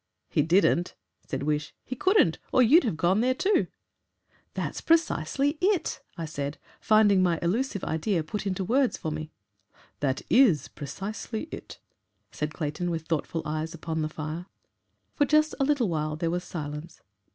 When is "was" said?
16.31-16.43